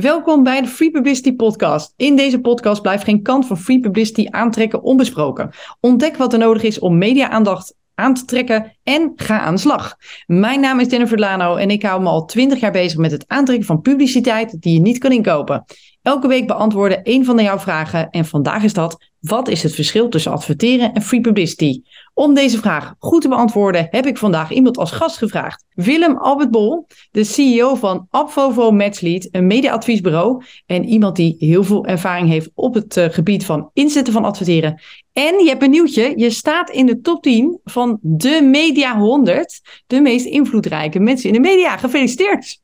[0.00, 1.94] Welkom bij de Free Publicity Podcast.
[1.96, 5.50] In deze podcast blijft geen kant van free publicity aantrekken onbesproken.
[5.80, 9.96] Ontdek wat er nodig is om media-aandacht aan te trekken en ga aan de slag.
[10.26, 13.24] Mijn naam is Jennifer Lano en ik hou me al 20 jaar bezig met het
[13.26, 15.64] aantrekken van publiciteit die je niet kan inkopen.
[16.02, 20.08] Elke week beantwoorden een van jouw vragen en vandaag is dat: wat is het verschil
[20.08, 21.82] tussen adverteren en free publicity?
[22.14, 25.64] Om deze vraag goed te beantwoorden heb ik vandaag iemand als gast gevraagd.
[25.74, 31.86] Willem Albert Bol, de CEO van Abvovo Matchlead, een mediaadviesbureau en iemand die heel veel
[31.86, 34.80] ervaring heeft op het uh, gebied van inzetten van adverteren.
[35.12, 39.60] En je hebt een nieuwtje, je staat in de top 10 van de Media 100,
[39.86, 41.76] de meest invloedrijke mensen in de media.
[41.76, 42.60] Gefeliciteerd!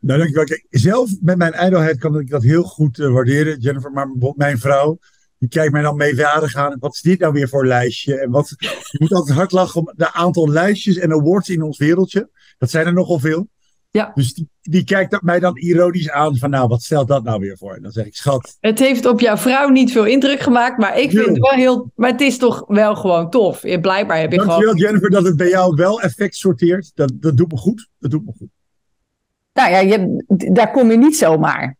[0.00, 0.44] Nou, dankjewel.
[0.44, 3.92] Kijk, zelf met mijn ijdelheid kan ik dat heel goed uh, waarderen, Jennifer.
[3.92, 4.98] Maar mijn vrouw,
[5.38, 6.76] die kijkt mij dan meewarig aan.
[6.78, 8.20] Wat is dit nou weer voor lijstje?
[8.20, 11.78] En wat, je moet altijd hard lachen om de aantal lijstjes en awards in ons
[11.78, 12.30] wereldje.
[12.58, 13.48] Dat zijn er nogal veel.
[13.90, 14.10] Ja.
[14.14, 17.56] Dus die, die kijkt mij dan ironisch aan van nou, wat stelt dat nou weer
[17.56, 17.74] voor?
[17.74, 18.56] En dan zeg ik, schat.
[18.60, 21.92] Het heeft op jouw vrouw niet veel indruk gemaakt, maar ik vind het wel heel...
[21.94, 23.60] Maar het is toch wel gewoon tof.
[23.60, 24.76] Blijkbaar heb je Dankjewel gewoon...
[24.76, 26.90] Jennifer dat het bij jou wel effect sorteert.
[26.94, 27.88] Dat, dat doet me goed.
[27.98, 28.48] Dat doet me goed.
[29.52, 31.76] Nou ja, je, daar kom je niet zomaar.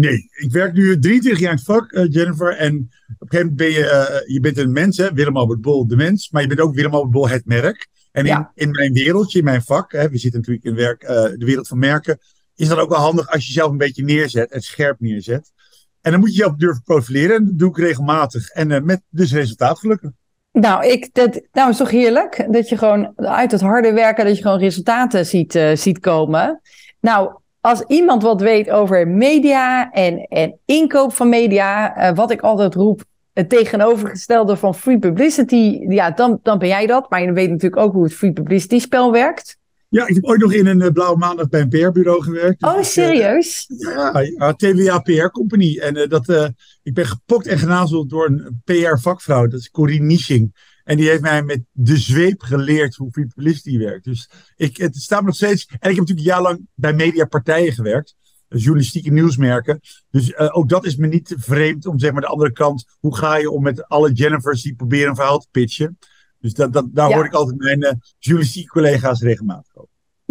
[0.00, 2.56] Nee, ik werk nu 23 jaar in het vak, uh, Jennifer.
[2.56, 2.80] En op
[3.18, 3.80] een gegeven moment ben je,
[4.24, 6.30] uh, je bent een mens, hè, Willem Albert Bol, de mens.
[6.30, 7.88] Maar je bent ook Willem Albert Bol, het merk.
[8.12, 8.52] En Ja.
[8.54, 11.44] in, in mijn wereldje, in mijn vak, hè, we zitten natuurlijk in werk, uh, de
[11.44, 12.18] wereld van merken,
[12.56, 15.52] is dat ook wel handig als je jezelf een beetje neerzet en scherp neerzet.
[16.00, 18.48] En dan moet je jezelf durven profileren en dat doe ik regelmatig.
[18.48, 20.10] En met dus resultaat gelukkig.
[20.52, 24.36] Nou, ik, dat, nou, is toch heerlijk dat je gewoon uit het harde werken, dat
[24.36, 26.60] je gewoon resultaten ziet, ziet komen.
[27.00, 32.40] Nou, als iemand wat weet over media en, en inkoop van media, uh, wat ik
[32.40, 37.10] altijd roep, het tegenovergestelde van free publicity, ja, dan, dan ben jij dat.
[37.10, 39.58] Maar je weet natuurlijk ook hoe het free publicity spel werkt.
[39.88, 42.62] Ja, ik heb ooit nog in een uh, blauwe maandag bij een PR-bureau gewerkt.
[42.62, 43.66] Oh, dus, serieus?
[43.68, 45.78] Uh, ja, ja, TVA PR Company.
[45.78, 49.46] En dat, ik ben gepokt en genazeld door een PR-vakvrouw.
[49.46, 50.54] Dat is Corine Nisching.
[50.90, 54.04] En die heeft mij met de zweep geleerd hoe free publicity werkt.
[54.04, 55.66] Dus ik, het staat me nog steeds.
[55.66, 58.16] En ik heb natuurlijk jarenlang bij mediapartijen gewerkt.
[58.48, 59.80] Journalistieke nieuwsmerken.
[60.10, 62.84] Dus ook dat is me niet vreemd om zeg maar de andere kant.
[62.98, 65.98] Hoe ga je om met alle Jennifers die proberen een verhaal te pitchen?
[66.38, 67.14] Dus dat, dat, daar ja.
[67.14, 69.69] hoor ik altijd mijn uh, journalistieke collega's regelmatig.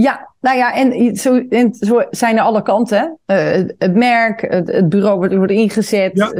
[0.02, 3.20] Ja, nou ja, en zo, en zo zijn er alle kanten.
[3.28, 3.38] Uh,
[3.78, 6.12] het merk, het, het, bureau wordt, wordt ingezet.
[6.18, 6.32] Ja.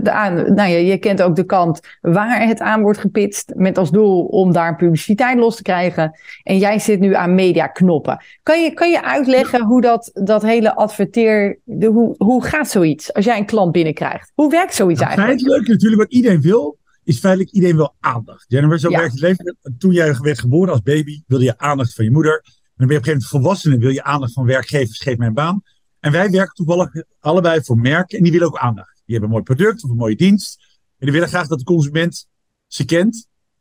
[0.00, 3.52] De, aan, nou ja, je kent ook de kant waar het aan wordt gepitst.
[3.54, 6.18] Met als doel om daar publiciteit los te krijgen.
[6.42, 8.24] En jij zit nu aan mediaknoppen.
[8.42, 9.64] Kan je, kan je uitleggen ja.
[9.64, 11.58] hoe dat, dat hele adverteer...
[11.64, 14.32] De, hoe, hoe gaat zoiets als jij een klant binnenkrijgt?
[14.34, 15.40] Hoe werkt zoiets nou, eigenlijk?
[15.40, 18.44] Feitelijk, natuurlijk wat iedereen wil is feitelijk iedereen wil aandacht.
[18.48, 18.98] Jennifer, zo ja.
[18.98, 19.56] werkt het leven.
[19.78, 22.44] Toen jij werd geboren als baby, wilde je aandacht van je moeder.
[22.76, 25.16] En dan ben je op een gegeven moment volwassenen, wil je aandacht van werkgevers, geef
[25.16, 25.62] mij een baan.
[26.00, 29.02] En wij werken toevallig allebei voor merken en die willen ook aandacht.
[29.04, 30.58] Die hebben een mooi product of een mooie dienst.
[30.98, 32.26] En die willen graag dat de consument
[32.66, 33.16] ze kent,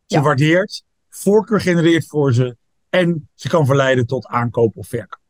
[0.05, 0.21] ze ja.
[0.21, 2.57] waardeert, voorkeur genereert voor ze
[2.89, 5.21] en ze kan verleiden tot aankoop of verkoop.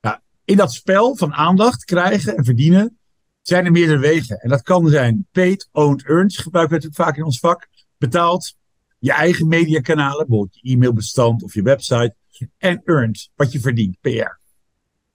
[0.00, 2.98] Nou, in dat spel van aandacht krijgen en verdienen
[3.42, 4.40] zijn er meerdere wegen.
[4.40, 6.36] En dat kan zijn paid, owned, earned.
[6.36, 7.68] Gebruiken we natuurlijk vaak in ons vak.
[7.98, 8.56] Betaald.
[8.98, 10.26] Je eigen mediakanalen.
[10.26, 12.14] Bijvoorbeeld je e-mailbestand of je website.
[12.58, 13.30] En earned.
[13.34, 13.96] Wat je verdient.
[14.00, 14.08] PR.
[14.08, 14.30] Uh,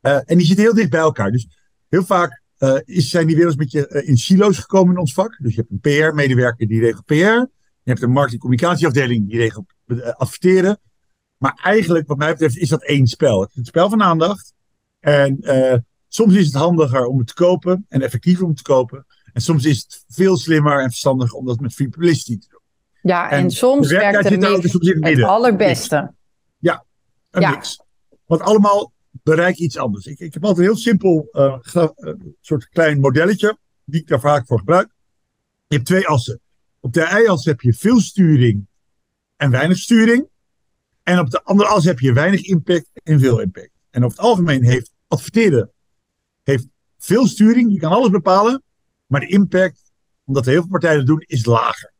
[0.02, 1.32] en die zitten heel dicht bij elkaar.
[1.32, 1.48] Dus
[1.90, 5.14] heel vaak uh, is, zijn die werelds een beetje uh, in silo's gekomen in ons
[5.14, 5.38] vak.
[5.42, 7.14] Dus je hebt een PR-medewerker die regelt PR.
[7.14, 9.74] Je hebt een marketing-communicatieafdeling die regelt
[10.18, 10.80] adverteren.
[11.38, 13.42] Maar eigenlijk, wat mij betreft, is dat één spel.
[13.42, 14.54] Het is een spel van aandacht.
[15.00, 15.40] En
[16.10, 19.06] Soms is het handiger om het te kopen en effectiever om het te kopen.
[19.34, 22.60] En soms is het veel slimmer en verstandiger om dat met free publicity te doen.
[23.02, 26.14] Ja, en, en soms werkt het, mix, het, het allerbeste.
[27.32, 27.50] Een ja.
[27.50, 27.82] mix.
[28.26, 30.06] Want allemaal bereik iets anders.
[30.06, 34.20] Ik, ik heb altijd een heel simpel uh, uh, soort klein modelletje, die ik daar
[34.20, 34.90] vaak voor gebruik.
[35.68, 36.40] Je hebt twee assen.
[36.80, 38.68] Op de y-as heb je veel sturing
[39.36, 40.28] en weinig sturing.
[41.04, 43.72] En op de andere as heb je weinig impact en veel impact.
[43.90, 45.72] En over het algemeen heeft adverteren
[46.50, 46.68] heeft
[46.98, 48.64] veel sturing, je kan alles bepalen,
[49.08, 49.92] maar de impact,
[50.26, 51.94] omdat heel veel partijen dat doen, is lager.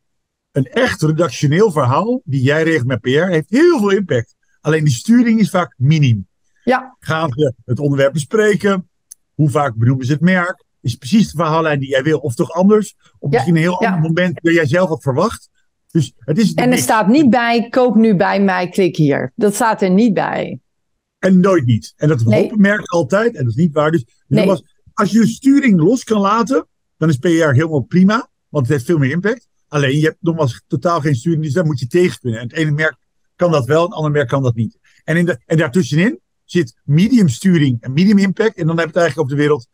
[0.52, 4.36] Een echt redactioneel verhaal, die jij regelt met PR, heeft heel veel impact.
[4.60, 6.26] Alleen die sturing is vaak minim.
[6.64, 6.96] Ja.
[6.98, 8.88] Gaan ze het onderwerp bespreken?
[9.34, 10.64] Hoe vaak benoemen ze het merk?
[10.80, 12.96] Is precies de verhaallijn die jij wil, of toch anders?
[13.18, 13.88] Op Ja, misschien een heel ja.
[13.88, 15.48] ander moment dat jij zelf had verwacht.
[15.90, 19.32] Dus het is En er staat niet bij, koop nu bij mij, klik hier.
[19.34, 20.58] Dat staat er niet bij.
[21.18, 21.92] En nooit niet.
[21.96, 22.80] En dat Nee.
[22.84, 23.36] altijd.
[23.36, 23.90] En dat is niet waar.
[23.90, 24.62] Dus, dus Nee.
[24.92, 26.66] als je de sturing los kan laten,
[26.96, 28.28] dan is PR helemaal prima.
[28.48, 29.48] Want het heeft veel meer impact.
[29.68, 31.42] Alleen je hebt nogmaals totaal geen sturing.
[31.42, 32.40] Dus daar moet je tegen kunnen.
[32.40, 32.96] En het ene merk
[33.40, 34.78] kan dat wel, het andere merk kan dat niet.
[35.04, 38.56] En, in de, en daartussenin zit medium sturing en medium impact.
[38.56, 39.66] En dan heb je het eigenlijk op de wereld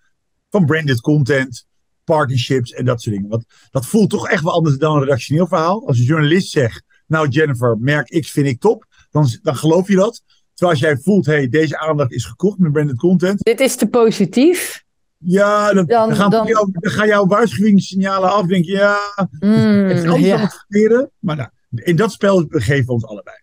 [0.51, 1.67] van branded content,
[2.05, 3.31] partnerships en dat soort dingen.
[3.31, 5.87] Want dat voelt toch echt wel anders dan een redactioneel verhaal.
[5.87, 9.97] Als een journalist zegt, nou Jennifer, merk X vind ik top, dan, dan geloof je
[9.97, 10.23] dat.
[10.55, 13.45] Terwijl als jij voelt, hey, deze aandacht is gekocht met branded content.
[13.45, 14.85] Dit is te positief.
[15.19, 16.47] Ja, dan, dan, dan gaan, dan...
[16.47, 18.47] Jou, dan gaan jouw waarschuwingssignalen af.
[18.47, 18.99] Denk je, ja,
[19.39, 19.51] mm,
[19.89, 20.89] het is anders ja.
[20.89, 23.37] dan Maar nou, in dat spel begeven we ons allebei.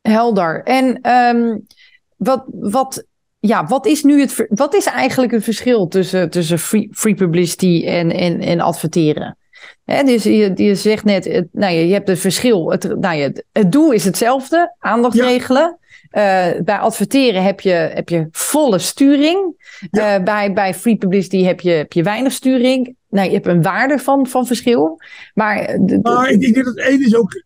[0.00, 0.62] Helder.
[0.62, 1.66] En um,
[2.16, 3.04] wat, wat,
[3.38, 7.84] ja, wat is nu het, wat is eigenlijk het verschil tussen, tussen free, free publicity
[7.86, 9.36] en, en, en adverteren?
[9.84, 12.70] He, dus je, je zegt net, het, nou, je, je hebt het verschil.
[12.70, 15.26] Het, nou, je, het doel is hetzelfde, aandacht ja.
[15.26, 15.78] regelen.
[16.16, 19.54] Uh, bij adverteren heb je, heb je volle sturing.
[19.90, 20.18] Ja.
[20.18, 22.96] Uh, bij, bij free publicity heb je, heb je weinig sturing.
[23.08, 25.00] Nou, je hebt een waarde van, van verschil.
[25.34, 27.42] Maar, maar ik denk dat het één is ook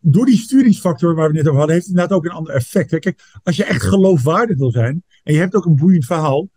[0.00, 2.98] door die sturingsfactor waar we net over hadden, heeft het inderdaad ook een ander effect.
[2.98, 6.48] Kijk, als je echt geloofwaardig wil zijn en je hebt ook een boeiend verhaal.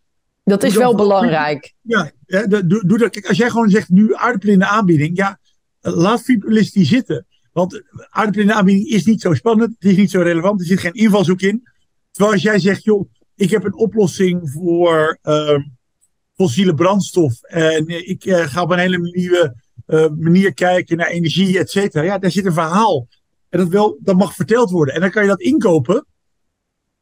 [0.43, 1.73] Dat is wel belangrijk.
[1.81, 2.11] Ja,
[2.47, 3.09] doe, doe dat.
[3.09, 5.39] Kijk, als jij gewoon zegt nu aardappelen in de aanbieding, ja,
[5.81, 7.25] laat die zitten.
[7.51, 10.65] Want aardappelen in de aanbieding is niet zo spannend, het is niet zo relevant, er
[10.65, 11.67] zit geen invalshoek in.
[12.11, 15.57] Terwijl als jij zegt, joh, ik heb een oplossing voor uh,
[16.35, 19.55] fossiele brandstof en ik uh, ga op een hele nieuwe
[19.87, 22.03] uh, manier kijken naar energie, et cetera.
[22.03, 23.07] Ja, daar zit een verhaal.
[23.53, 24.93] En dat, wel, dat mag verteld worden.
[24.93, 26.05] En dan kan je dat inkopen.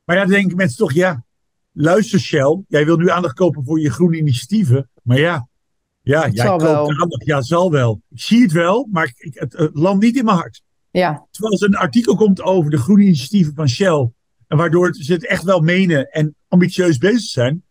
[0.03, 1.23] Maar ja, dan denken mensen toch, ja,
[1.71, 4.89] luister Shell, jij wil nu aandacht kopen voor je groene initiatieven.
[5.03, 5.47] Maar ja,
[6.01, 6.89] ja jij koopt wel.
[6.89, 7.25] aandacht.
[7.25, 8.01] Ja, zal wel.
[8.09, 10.61] Ik zie het wel, maar ik, het, het landt niet in mijn hart.
[10.89, 11.27] Ja.
[11.31, 14.11] Terwijl als een artikel komt over de groene initiatieven van Shell.
[14.47, 17.63] En waardoor ze het echt wel menen en ambitieus bezig zijn.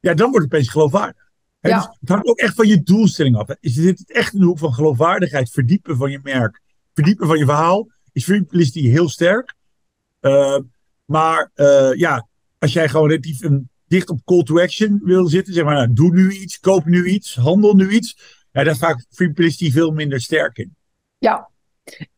[0.00, 1.30] Ja, dan wordt het opeens geloofwaardig.
[1.60, 1.76] Ja.
[1.76, 3.48] Dus het hangt ook echt van je doelstelling af.
[3.60, 6.62] Is dit echt de hoek van geloofwaardigheid, verdiepen van je merk,
[6.94, 7.94] verdiepen van je verhaal?
[8.16, 9.54] Is free publicity heel sterk.
[10.20, 10.58] Uh,
[11.04, 12.26] maar uh, ja,
[12.58, 15.92] als jij gewoon relatief een, dicht op call to action wil zitten, zeg maar, nou,
[15.92, 18.16] doe nu iets, koop nu iets, handel nu iets.
[18.52, 20.76] Ja, daar staat free publicity veel minder sterk in.
[21.18, 21.50] Ja,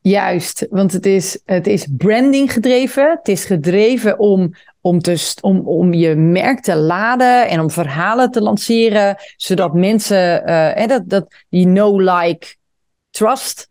[0.00, 3.10] Juist, want het is, het is branding gedreven.
[3.10, 8.30] Het is gedreven om, om, te, om, om je merk te laden en om verhalen
[8.30, 12.56] te lanceren, zodat mensen uh, dat, dat die no like,
[13.10, 13.68] trust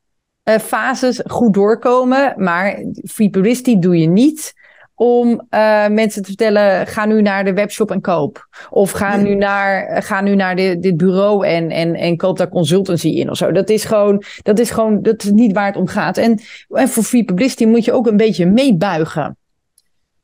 [0.49, 2.33] uh, fases goed doorkomen.
[2.37, 4.53] Maar free publicity doe je niet
[4.95, 8.47] om uh, mensen te vertellen: ga nu naar de webshop en koop.
[8.69, 12.49] Of ga nu naar, ga nu naar de, dit bureau en, en, en koop daar
[12.49, 13.51] consultancy in of zo.
[13.51, 16.17] Dat is gewoon, dat is gewoon dat is niet waar het om gaat.
[16.17, 16.39] En,
[16.69, 19.37] en voor free publicity moet je ook een beetje meebuigen.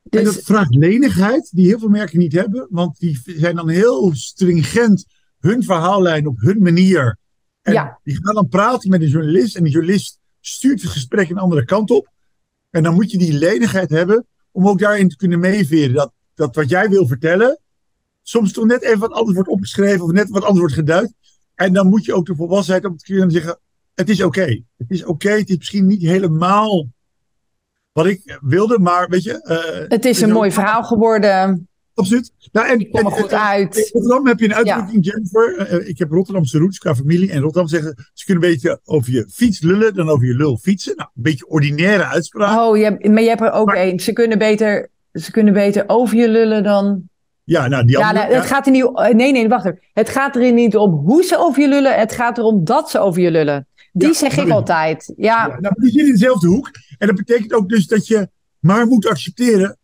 [0.02, 0.20] Dus...
[0.20, 2.66] En dat vraagt lenigheid, die heel veel merken niet hebben.
[2.70, 5.06] Want die zijn dan heel stringent
[5.40, 7.18] hun verhaallijn op hun manier
[7.64, 7.98] en ja.
[8.02, 9.56] die gaan dan praten met een journalist.
[9.56, 12.08] En die journalist stuurt het gesprek een andere kant op.
[12.70, 15.94] En dan moet je die lenigheid hebben om ook daarin te kunnen meeveren.
[15.94, 17.58] Dat, dat wat jij wil vertellen,
[18.22, 21.12] soms toch net even wat anders wordt opgeschreven of net wat anders wordt geduid.
[21.54, 23.58] En dan moet je ook de volwassenheid op te kunnen zeggen:
[23.94, 24.62] het is oké.
[24.76, 25.30] Het is oké.
[25.30, 26.88] Het is misschien niet helemaal
[27.92, 29.40] wat ik wilde, maar weet je.
[29.82, 31.68] Uh, het is een mooi verhaal geworden.
[31.94, 32.32] Absoluut.
[32.52, 33.76] Nou, en, kom er goed uit.
[33.76, 35.10] In Rotterdam heb je een uitdrukking, ja.
[35.10, 35.72] Jennifer.
[35.72, 37.30] Uh, ik heb Rotterdamse roots qua familie.
[37.30, 40.56] En Rotterdam zeggen ze kunnen een beetje over je fiets lullen dan over je lul
[40.56, 40.96] fietsen.
[40.96, 42.58] Nou, een beetje ordinaire uitspraak.
[42.58, 44.00] Oh, je maar je hebt er ook één.
[44.00, 47.02] Ze kunnen beter, ze kunnen beter over je lullen dan.
[47.44, 48.90] Ja, nou, die andere, ja, nou, het gaat er niet.
[49.12, 49.80] Nee, nee, wacht even.
[49.92, 51.98] Het gaat er niet om hoe ze over je lullen.
[51.98, 53.66] Het gaat erom dat ze over je lullen.
[53.92, 55.12] Die ja, zeg ik altijd.
[55.16, 55.46] Ja.
[55.46, 56.70] ja nou, die zitten in dezelfde hoek.
[56.98, 59.78] En dat betekent ook dus dat je maar moet accepteren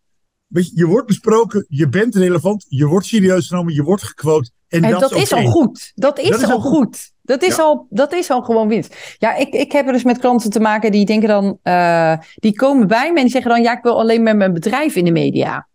[0.50, 4.50] je, wordt besproken, je bent relevant, je wordt serieus genomen, je wordt gequote.
[4.69, 5.92] En, en dat, is, al goed.
[5.95, 7.12] Dat is, dat is al goed.
[7.23, 9.16] Dat is, al, dat is al gewoon winst.
[9.19, 12.54] Ja, ik, ik heb er dus met klanten te maken die denken dan, uh, die
[12.54, 15.04] komen bij me en die zeggen dan, ja, ik wil alleen met mijn bedrijf in
[15.04, 15.69] de media.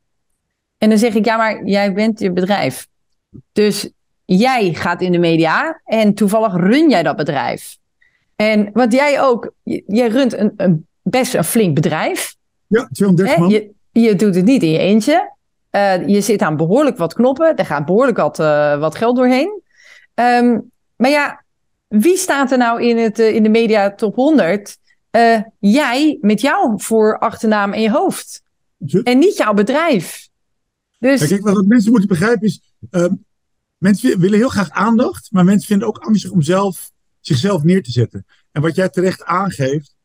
[0.78, 2.88] En dan zeg ik, ja, maar jij bent je bedrijf.
[3.52, 3.90] Dus
[4.26, 7.78] jij gaat in de media en toevallig run jij dat bedrijf.
[8.36, 9.54] En wat jij ook,
[9.86, 12.36] jij runt een, een best een flink bedrijf.
[12.68, 13.50] Ja, 230 man.
[13.50, 15.34] Je doet het niet in je eentje.
[15.76, 17.56] Uh, je zit aan behoorlijk wat knoppen.
[17.56, 19.62] Er gaat behoorlijk wat, uh, wat geld doorheen.
[20.14, 21.44] Um, maar ja,
[21.88, 24.78] wie staat er nou in, het, uh, in de media top 100?
[25.60, 28.44] jij met jouw voor achternaam en je hoofd.
[29.04, 30.28] En niet jouw bedrijf.
[31.00, 31.28] Dus...
[31.28, 32.62] Kijk, wat mensen moeten begrijpen is...
[32.90, 33.14] Ehm,
[33.78, 35.32] mensen willen heel graag aandacht.
[35.32, 38.26] Maar mensen vinden ook angstig om zelf, zichzelf neer te zetten.
[38.52, 39.96] En wat jij terecht aangeeft...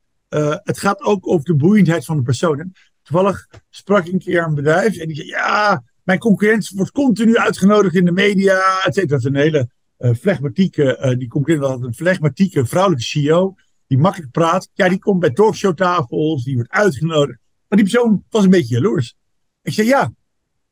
[0.63, 2.73] het gaat ook over de boeiendheid van de persoon.
[3.11, 7.37] Toevallig sprak ik een keer een bedrijf en die zei: Ja, mijn concurrent wordt continu
[7.37, 8.85] uitgenodigd in de media.
[8.85, 9.09] Et.
[9.09, 13.55] Dat is een hele uh, flegmatieke, uh, die concurrent had een flegmatieke vrouwelijke CEO.
[13.87, 14.69] Die makkelijk praat.
[14.75, 17.39] Ja, die komt bij talkshowtafels, die wordt uitgenodigd.
[17.69, 19.15] Maar die persoon was een beetje jaloers.
[19.63, 20.13] Ik zei: Ja,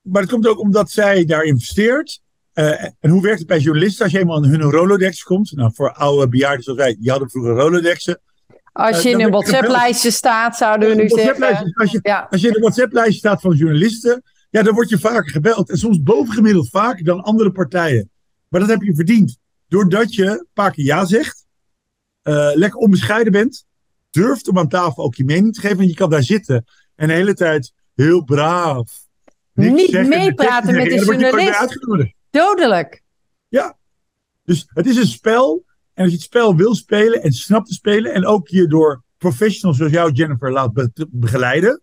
[0.01, 2.21] maar dat komt ook omdat zij daar investeert.
[2.55, 5.53] Uh, en hoe werkt het bij journalisten als je eenmaal in hun Rolodex komt?
[5.53, 8.21] Nou, voor oude bejaarden zoals wij, die hadden vroeger Rolodexen.
[8.79, 11.73] Als je uh, in een WhatsApp-lijstje staat, zouden we nu zeggen.
[11.75, 12.27] Als je, ja.
[12.31, 15.71] als je in een WhatsApp-lijstje staat van journalisten, ja, dan word je vaker gebeld.
[15.71, 18.11] En soms bovengemiddeld vaker dan andere partijen.
[18.49, 19.39] Maar dat heb je verdiend.
[19.69, 21.47] Doordat je een paar keer ja zegt,
[22.23, 23.65] uh, lekker onbescheiden bent,
[24.11, 25.79] durft om aan tafel ook je mening te geven.
[25.79, 28.93] En je kan daar zitten en de hele tijd heel braaf.
[29.55, 31.79] Niet meepraten met de journalist.
[32.31, 33.03] Dodelijk.
[33.49, 33.77] Ja.
[34.45, 35.67] Dus het is een spel.
[35.99, 38.13] En als je het spel wil spelen en snapt te spelen.
[38.13, 41.81] En ook je door professionals zoals jou, Jennifer, laat begeleiden.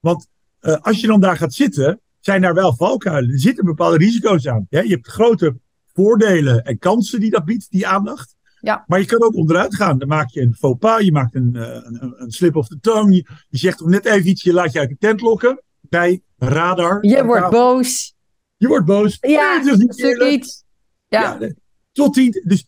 [0.00, 0.26] Want
[0.60, 3.32] uh, als je dan daar gaat zitten, zijn daar wel valkuilen.
[3.32, 4.66] Er zitten bepaalde risico's aan.
[4.68, 5.56] Je hebt grote
[5.92, 8.36] voordelen en kansen die dat biedt, die aandacht.
[8.60, 8.84] Ja.
[8.86, 9.98] Maar je kan ook onderuit gaan.
[9.98, 13.14] Dan maak je een faux pas, je maakt een, een, een slip of the tongue.
[13.14, 15.62] Je, je zegt toch net even iets, je laat je uit de tent lokken.
[15.80, 17.06] Bij radar.
[17.06, 18.14] Je wordt boos.
[18.56, 19.18] Je wordt boos.
[19.20, 20.64] Ja, dat is iets.
[21.08, 21.36] Ja.
[21.40, 21.52] ja.
[21.92, 22.42] Tot tien.
[22.44, 22.64] Dus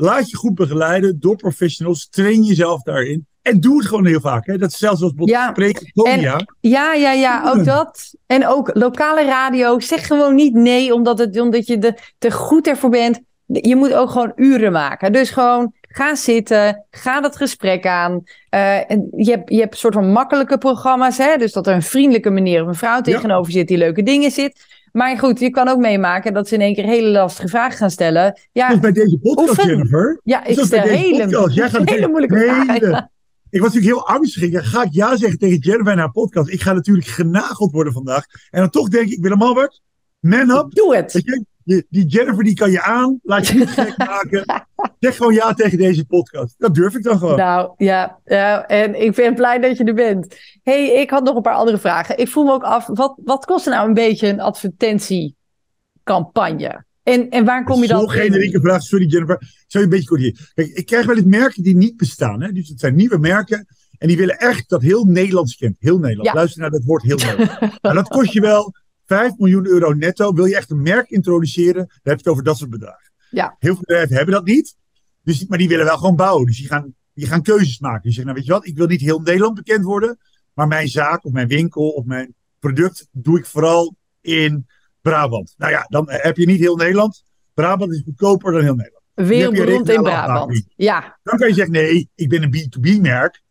[0.00, 2.08] laat je goed begeleiden door professionals.
[2.08, 3.26] Train jezelf daarin.
[3.42, 4.46] En doe het gewoon heel vaak.
[4.46, 4.58] Hè?
[4.58, 5.50] Dat is zelfs als ja.
[5.50, 6.46] spreken ja.
[6.60, 8.14] Ja, ja, ja, ook dat.
[8.26, 9.80] En ook lokale radio.
[9.80, 13.20] Zeg gewoon niet nee, omdat, het, omdat je er te goed ervoor bent.
[13.46, 15.12] Je moet ook gewoon uren maken.
[15.12, 18.22] Dus gewoon ga zitten, ga dat gesprek aan.
[18.54, 21.18] Uh, en je, hebt, je hebt een soort van makkelijke programma's.
[21.18, 21.36] Hè?
[21.36, 24.79] Dus dat er een vriendelijke meneer of een vrouw tegenover zit die leuke dingen zit.
[24.92, 27.90] Maar goed, je kan ook meemaken dat ze in één keer hele lastige vragen gaan
[27.90, 28.40] stellen.
[28.52, 29.66] Ja, Zoals bij deze podcast, oefen.
[29.68, 30.20] Jennifer.
[30.24, 31.50] Ja, ik stel hele,
[31.84, 33.10] hele moeilijke vragen.
[33.50, 34.70] Ik was natuurlijk heel angstig.
[34.70, 36.48] ga ik ja zeggen tegen Jennifer en haar podcast.
[36.48, 38.24] Ik ga natuurlijk genageld worden vandaag.
[38.50, 39.80] En dan toch denk ik, Willem-Albert,
[40.20, 40.74] man up.
[40.74, 41.22] Doe het.
[41.64, 43.20] Die, die Jennifer die kan je aan.
[43.22, 44.66] Laat je niet gek maken.
[44.98, 46.54] Zeg gewoon ja tegen deze podcast.
[46.58, 47.36] Dat durf ik dan gewoon.
[47.36, 50.36] Nou ja, ja, en ik ben blij dat je er bent.
[50.62, 52.18] hey, ik had nog een paar andere vragen.
[52.18, 56.84] Ik voel me ook af, wat, wat kost er nou een beetje een advertentiecampagne?
[57.02, 58.00] En, en waar kom je dan?
[58.00, 59.38] Zo'n generieke vraag, sorry Jennifer.
[59.66, 60.48] Zou je een beetje corrigeren?
[60.54, 62.42] Kijk, ik krijg wel eens merken die niet bestaan.
[62.42, 62.52] Hè?
[62.52, 63.66] Dus het zijn nieuwe merken.
[63.98, 65.76] En die willen echt dat heel Nederlands kent.
[65.78, 66.34] Heel Nederland.
[66.34, 67.78] Luister naar dat woord heel Nederland.
[67.80, 68.74] en dat kost je wel
[69.10, 70.32] 5 miljoen euro netto.
[70.32, 73.12] Wil je echt een merk introduceren, dan heb je het over dat soort bedragen.
[73.30, 73.56] Ja.
[73.58, 74.76] Heel veel bedrijven hebben dat niet.
[75.22, 76.46] Dus, maar die willen wel gewoon bouwen.
[76.46, 78.02] Dus die gaan, die gaan keuzes maken.
[78.02, 80.18] Die zeggen, nou weet je wat, ik wil niet heel Nederland bekend worden.
[80.54, 84.66] Maar mijn zaak of mijn winkel of mijn product doe ik vooral in
[85.00, 85.54] Brabant.
[85.56, 87.24] Nou ja, dan heb je niet heel Nederland.
[87.54, 89.04] Brabant is goedkoper dan heel Nederland.
[89.14, 90.64] Wereldberoemd in Brabant.
[90.76, 91.18] Ja.
[91.22, 93.42] Dan kan je zeggen, nee, ik ben een B2B-merk.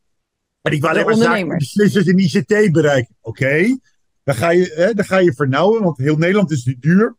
[0.62, 3.16] En ik wil alleen maar zaken beslissers in ICT bereiken.
[3.22, 3.78] Oké,
[4.24, 7.18] dan, ga je, hè, dan ga je vernauwen, want heel Nederland is nu duur.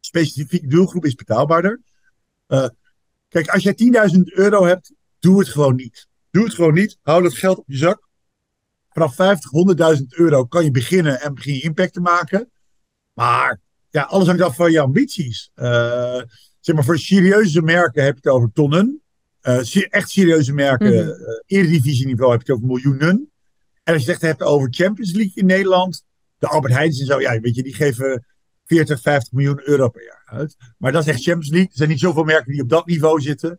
[0.00, 1.80] Specifiek doelgroep is betaalbaarder.
[2.48, 2.68] Uh,
[3.28, 6.08] kijk, als jij 10.000 euro hebt, doe het gewoon niet.
[6.30, 6.98] Doe het gewoon niet.
[7.02, 8.08] Hou dat geld op je zak.
[8.88, 9.50] Vanaf 50,
[9.98, 12.50] 100.000 euro kan je beginnen en begin je impact te maken.
[13.12, 15.50] Maar ja, alles hangt af van je ambities.
[15.56, 16.22] Uh,
[16.60, 19.02] zeg maar, voor serieuze merken heb je het over tonnen.
[19.42, 21.08] Uh, echt serieuze merken, mm -hmm.
[21.08, 23.30] uh, eredivisieniveau heb je het over miljoenen.
[23.82, 26.04] En als je het echt hebt over Champions League in Nederland,
[26.38, 28.26] de Albert Heijns en zo, ja, weet je, die geven
[28.64, 30.56] 40, 50 miljoen euro per jaar uit.
[30.78, 31.68] Maar dat is echt Champions League.
[31.68, 33.58] Er zijn niet zoveel merken die op dat niveau zitten.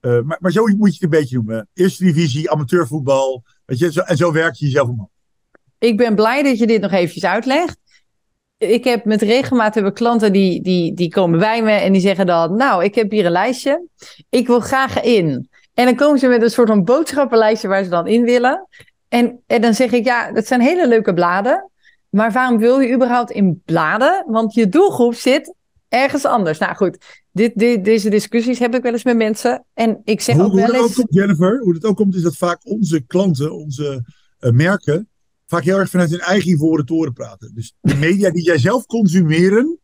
[0.00, 1.68] Uh, maar, maar zo moet je het een beetje noemen.
[1.74, 3.44] Eerste divisie, amateurvoetbal.
[3.64, 5.08] Weet je, zo, en zo werk je jezelf omhoog.
[5.78, 7.78] Ik ben blij dat je dit nog eventjes uitlegt.
[8.58, 12.26] Ik heb met regelmaat hebben klanten die, die, die komen bij me en die zeggen
[12.26, 13.86] dan: Nou, ik heb hier een lijstje.
[14.28, 15.48] Ik wil graag in.
[15.74, 18.68] En dan komen ze met een soort van boodschappenlijstje waar ze dan in willen.
[19.08, 21.69] En, en dan zeg ik: Ja, dat zijn hele leuke bladen.
[22.10, 24.24] Maar waarom wil je überhaupt in bladen?
[24.26, 25.54] Want je doelgroep zit
[25.88, 26.58] ergens anders.
[26.58, 26.98] Nou goed,
[27.32, 29.64] dit, dit, deze discussies heb ik wel eens met mensen.
[29.74, 30.84] En ik zeg hoe, ook wel hoe eens...
[30.84, 34.04] Ook komt, Jennifer, hoe het ook komt is dat vaak onze klanten, onze
[34.40, 35.08] uh, merken,
[35.46, 37.54] vaak heel erg vanuit hun eigen ivoren toren praten.
[37.54, 39.78] Dus de media die jij zelf consumeren,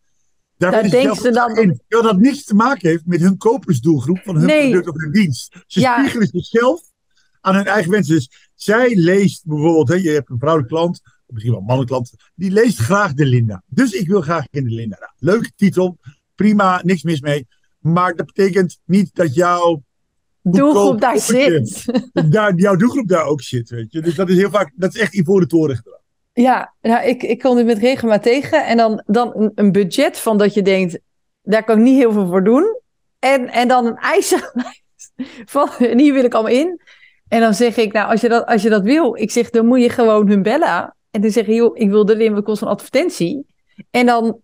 [0.57, 1.57] daar, daar denken ze dan...
[1.57, 4.71] In, terwijl dat niks te maken heeft met hun kopersdoelgroep van hun Nee.
[4.71, 5.57] product of hun dienst.
[5.67, 5.99] Ze Ja.
[5.99, 6.81] spiegelen zichzelf
[7.41, 8.15] aan hun eigen wensen.
[8.15, 12.31] Dus zij leest bijvoorbeeld, hè, je hebt een vrouwelijke klant, misschien wel een mannelijke klant,
[12.35, 13.63] die leest graag de Linda.
[13.67, 14.97] Dus ik wil graag in de Linda.
[14.99, 15.99] Nou, leuke titel,
[16.35, 17.47] prima, niks mis mee.
[17.79, 19.83] Maar dat betekent niet dat jouw
[20.43, 21.85] doelgroep daar zit.
[22.31, 23.71] daar, jouw doelgroep daar ook zit.
[23.71, 24.01] Weet je?
[24.01, 26.01] Dus dat is heel vaak, dat is echt ivoren toren gedrag.
[26.33, 28.67] Ja, nou, ik, ik kom dit met regelmaat tegen.
[28.67, 30.99] En dan, dan een, een budget van dat je denkt,
[31.43, 32.81] daar kan ik niet heel veel voor doen.
[33.19, 35.13] En, en dan een eisenlijst
[35.55, 36.81] van, en hier wil ik allemaal in.
[37.29, 39.67] En dan zeg ik, nou, als je dat, als je dat wil, ik zeg, dan
[39.67, 40.96] moet je gewoon hun bellen.
[41.17, 43.47] En dan zeg joh, ik wil wat kost een advertentie.
[43.91, 44.41] En dan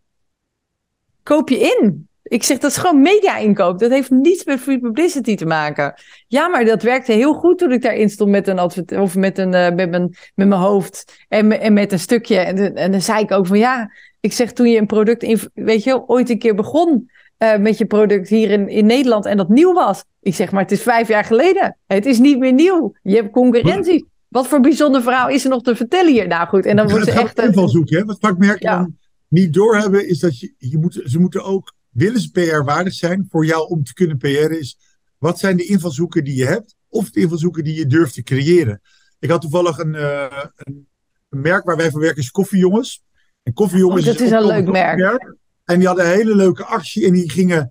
[1.23, 2.09] koop je in.
[2.23, 3.79] Ik zeg, dat is gewoon media-inkoop.
[3.79, 5.95] Dat heeft niets met free publicity te maken.
[6.29, 9.38] Ja, maar dat werkte heel goed toen ik daarin stond met een advert of met,
[9.38, 12.38] een, eh, met, mijn, met mijn hoofd en, en met een stukje.
[12.38, 15.50] En, de- en dan zei ik ook van ja, Ik zeg toen je een product,
[15.55, 19.37] weet je, ooit een keer begon uh, met je product hier in, in Nederland en
[19.37, 20.05] dat nieuw was.
[20.21, 21.76] Ik zeg maar, het is vijf jaar geleden.
[21.87, 22.95] Het is niet meer nieuw.
[23.02, 24.11] Je hebt concurrentie.
[24.33, 26.27] Wat voor bijzonder verhaal is er nog te vertellen hier?
[26.27, 27.39] Nou goed, en dan wordt ze echt...
[27.39, 28.05] een invalshoek, hè?
[28.05, 28.77] Wat vaak merk ja.
[28.77, 28.97] dan
[29.29, 33.27] niet doorhebben, is dat je, je moet, ze moeten ook, willen ze PR waardig zijn
[33.31, 34.79] voor jou om te kunnen PR is,
[35.19, 38.81] wat zijn de invalshoeken die je hebt, of de invalshoeken die je durft te creëren.
[39.19, 40.87] Ik had toevallig een, uh, een,
[41.29, 43.03] een merk waar wij voor werken, is Koffiejongens.
[43.43, 44.97] En Koffiejongens oh, dat is, is een leuk merk.
[44.97, 45.37] merk.
[45.65, 47.67] En die hadden een hele leuke actie en die gingen eh,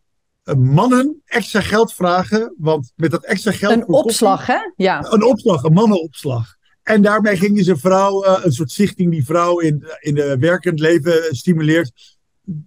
[0.57, 2.55] mannen extra geld vragen.
[2.57, 3.73] Want met dat extra geld.
[3.73, 4.59] Een opslag, hè?
[4.75, 5.11] Ja.
[5.11, 6.55] Een opslag, een mannenopslag.
[6.83, 10.79] En daarmee gingen ze vrouw, uh, een soort stichting die vrouw in, in de werkend
[10.79, 12.17] leven stimuleert,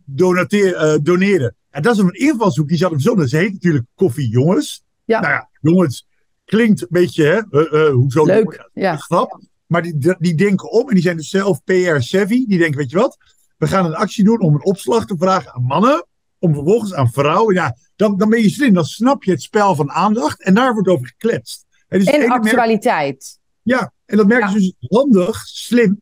[0.04, 1.54] donateer, doneren.
[1.70, 3.28] En dat is een invalshoek die ze hadden verzonnen.
[3.28, 4.84] Ze heet natuurlijk Koffie Jongens.
[5.04, 5.20] Ja.
[5.20, 6.06] Nou ja, jongens,
[6.44, 7.40] klinkt een beetje, hè?
[7.50, 8.24] Uh, hoezo?
[8.24, 8.96] Leuk, ja.
[8.96, 9.40] Grap.
[9.66, 12.46] Maar die, die denken om en die zijn dus zelf PR-savvy.
[12.46, 13.16] Die denken, weet je wat?
[13.56, 16.06] We gaan een actie doen om een opslag te vragen aan mannen.
[16.44, 17.54] Om vervolgens aan vrouwen.
[17.54, 18.74] Ja, dan, dan ben je slim.
[18.74, 20.42] Dan snap je het spel van aandacht.
[20.42, 21.66] En daar wordt over gekletst.
[21.88, 23.38] En, en actualiteit.
[23.62, 26.00] ja, en dat merk je dus handig, slim.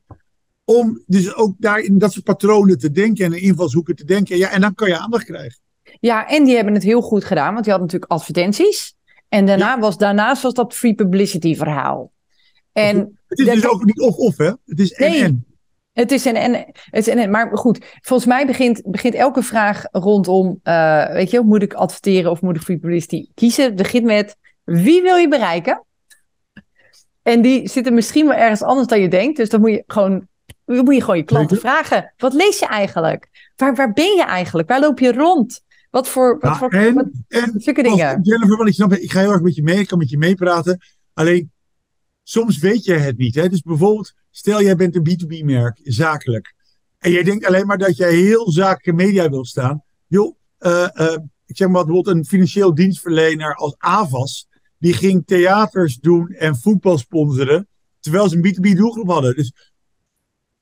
[0.65, 4.37] Om dus ook daar in dat soort patronen te denken en in invalshoeken te denken.
[4.37, 5.59] Ja, en dan kan je aandacht krijgen.
[6.01, 7.53] Ja, en die hebben het heel goed gedaan.
[7.53, 8.95] Want die hadden natuurlijk advertenties.
[9.29, 12.13] En daarna was, daarnaast was dat free publicity verhaal.
[12.73, 14.53] En het is dus ook niet of-of, hè?
[14.67, 15.51] Het is en-en.
[15.93, 19.85] Het is een en, het is en, maar goed, volgens mij begint, begint elke vraag
[19.91, 23.77] rondom, uh, weet je, moet ik adverteren of moet ik free publicity kiezen?
[23.77, 25.85] Begint met, wie wil je bereiken?
[27.23, 30.27] En die zitten misschien wel ergens anders dan je denkt, dus dan moet je gewoon,
[30.65, 32.13] dan moet je, gewoon je klanten vragen.
[32.17, 33.51] Wat lees je eigenlijk?
[33.57, 34.69] Waar, waar ben je eigenlijk?
[34.69, 35.63] Waar loop je rond?
[35.91, 38.21] Wat voor, wat voor en, wat, en, zulke dingen?
[38.23, 40.19] Jennifer, want ik snap, ik ga heel erg met je mee, ik kan met je
[40.19, 40.79] meepraten.
[41.15, 41.51] Alleen,
[42.23, 43.35] soms weet je het niet.
[43.35, 43.49] Hè?
[43.49, 46.54] Dus bijvoorbeeld, stel jij bent een B2B-merk, zakelijk.
[46.99, 49.82] En jij denkt alleen maar dat jij heel zakelijke media wilt staan.
[50.06, 54.47] Joh, uh, uh, ik zeg maar bijvoorbeeld een financieel dienstverlener als Avas.
[54.78, 57.69] Die ging theaters doen en voetbal sponsoren.
[58.00, 59.35] Terwijl ze een B2B doelgroep hadden.
[59.37, 59.52] Dus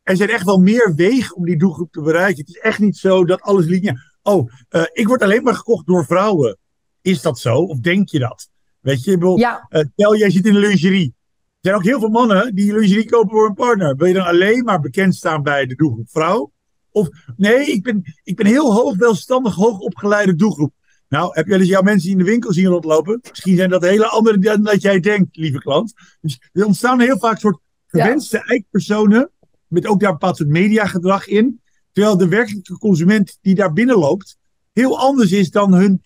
[0.03, 2.44] er zijn echt wel meer wegen om die doelgroep te bereiken.
[2.44, 4.18] Het is echt niet zo dat alles lineair.
[4.23, 6.59] Oh, uh, ik word alleen maar gekocht door vrouwen.
[7.03, 7.57] Is dat zo?
[7.57, 8.49] Of denk je dat?
[8.81, 9.68] Weet je, ik ja.
[9.92, 11.14] stel jij zit in de lingerie.
[11.61, 13.96] Er zijn ook heel veel mannen die lingerie kopen voor een partner.
[13.96, 16.53] Wil je dan alleen maar bekend staan bij de doelgroep vrouw?
[16.90, 20.73] Of nee, ik ben, ik ben heel hoog welstandig, hoog opgeleide doelgroep.
[21.09, 23.20] Nou, heb wel eens jouw mensen in de winkel zien rondlopen?
[23.31, 25.92] Misschien zijn dat hele andere dan dat jij denkt, lieve klant.
[26.20, 28.44] Dus er ontstaan heel vaak soort gewenste ja.
[28.44, 29.31] eikpersonen.
[29.66, 31.61] Met ook daar een bepaald soort mediagedrag in.
[31.92, 34.37] Terwijl de werkelijke consument die daar binnenloopt,
[34.73, 36.03] heel anders is dan hun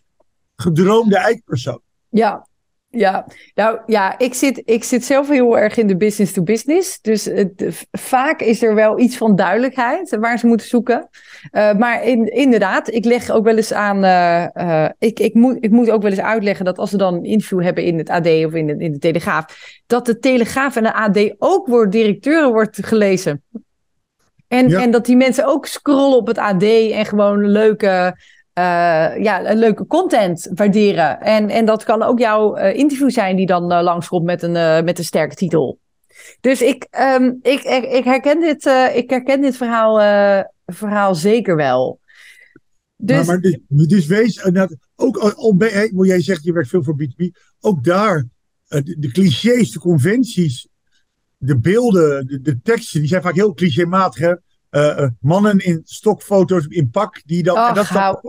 [0.57, 1.81] gedroomde eikpersoon.
[2.09, 2.49] Ja,
[2.97, 7.01] ja, nou ja, ik zit, ik zit zelf heel erg in de business to business.
[7.01, 11.09] Dus het, vaak is er wel iets van duidelijkheid waar ze moeten zoeken.
[11.53, 14.05] Uh, maar in, inderdaad, ik leg ook wel eens aan.
[14.05, 17.15] Uh, uh, ik, ik, moet, ik moet ook wel eens uitleggen dat als we dan
[17.15, 19.45] een interview hebben in het AD of in de, in de Telegraaf.
[19.87, 23.43] dat de Telegraaf en de AD ook voor directeuren wordt gelezen.
[24.49, 28.17] En, en dat die mensen ook scrollen op het AD en gewoon leuke
[28.59, 31.21] uh, ja, een leuke content waarderen.
[31.21, 34.85] En, en dat kan ook jouw uh, interview zijn die dan uh, langskomt met een,
[34.85, 35.79] met een sterke titel.
[36.40, 36.87] Dus ik,
[37.19, 39.97] um, ik, ik, ik, herken dit, ik herken dit verhaal,
[40.67, 42.01] verhaal zeker wel.
[42.97, 44.45] Dus, maar, maar dus, dus wees,
[44.97, 47.27] ook al, al jij zegt je werkt veel voor B2B,
[47.61, 48.25] ook daar,
[48.69, 50.69] de, de clichés, de conventies,
[51.38, 54.37] de beelden, de, de teksten, die zijn vaak heel clichématig.
[54.75, 57.23] Uh, mannen in stokfoto's in pak.
[57.25, 58.23] Die dan, dat, dat,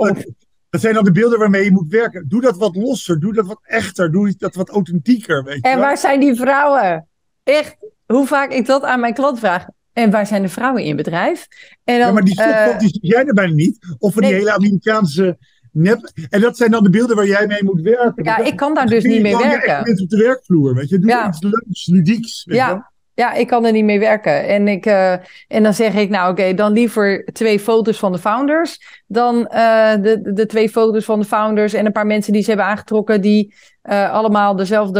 [0.69, 2.25] dat, zijn dan de beelden waarmee je moet werken.
[2.27, 3.19] Doe dat wat losser.
[3.19, 4.11] Doe dat wat echter.
[4.11, 5.43] Doe dat wat authentieker.
[5.43, 7.07] Weet en waar zijn die vrouwen?
[7.43, 9.65] Echt, hoe vaak ik dat aan mijn klant vraag.
[9.93, 11.47] En waar zijn de vrouwen in bedrijf?
[11.83, 13.95] En dan, ja, maar die stokfoto's uh, zie jij er bijna niet.
[13.99, 15.37] Of van die hele Amerikaanse
[15.71, 16.11] nep.
[16.29, 18.23] En dat zijn dan de beelden waar jij mee moet werken.
[18.23, 20.01] Ja, ik kan daar dus niet mee werken.
[20.01, 20.99] op de werkvloer, weet je.
[20.99, 21.27] Doe ja.
[21.27, 22.45] iets leuks, ludieks.
[22.45, 22.93] Weet ja.
[23.15, 24.47] Ja, ik kan er niet mee werken.
[24.47, 25.11] En, ik, uh,
[25.47, 29.93] en dan zeg ik, nou oké, dan liever twee foto's van de founders dan uh,
[30.01, 33.21] de, de twee foto's van de founders en een paar mensen die ze hebben aangetrokken
[33.21, 34.99] die uh, allemaal dezelfde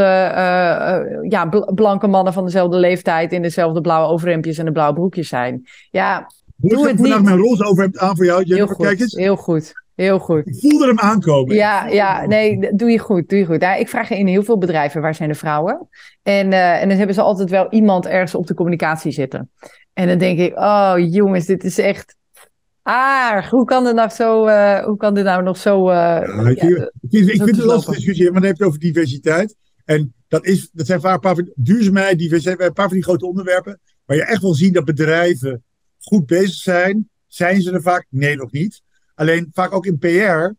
[1.29, 5.67] ja, blanke mannen van dezelfde leeftijd in dezelfde blauwe overhemdjes en de blauwe broekjes zijn.
[5.91, 7.21] Ja, Hoe doe het niet.
[7.21, 8.43] mijn roze overhemd aan voor jou?
[8.43, 9.84] Heel goed, heel goed.
[9.95, 10.47] Heel goed.
[10.47, 11.55] Ik voelde hem aankomen.
[11.55, 13.61] Ja, ja, nee, doe je goed, doe je goed.
[13.61, 15.89] Ja, ik vraag in heel veel bedrijven, waar zijn de vrouwen?
[16.23, 19.51] En, uh, en dan hebben ze altijd wel iemand ergens op de communicatie zitten.
[19.93, 22.15] En dan denk ik, oh jongens, dit is echt
[22.81, 23.49] aardig.
[23.49, 25.89] Hoe kan dit nou zo, uh, hoe kan dit nou nog zo...
[25.89, 28.57] Uh, ja, ik, ja, ik, vind, ik vind het een lastige discussie, maar dan heb
[28.57, 29.55] je het over diversiteit.
[29.85, 33.03] En dat, is, dat zijn vaak een paar van duurzaamheid, diversiteit, een paar van die
[33.03, 33.79] grote onderwerpen.
[34.05, 35.63] Waar je echt wil zien dat bedrijven
[35.99, 38.05] goed bezig zijn Zijn ze er vaak?
[38.09, 38.81] Nee, nog niet.
[39.15, 40.53] Alleen vaak ook in PR.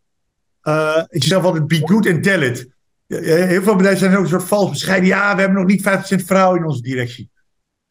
[0.69, 2.67] Uh, ik zelf altijd be good and tell it.
[3.07, 5.07] Heel veel bedrijven zijn ook een soort vals bescheiden.
[5.07, 7.29] Ja, we hebben nog niet 5% vrouwen in onze directie.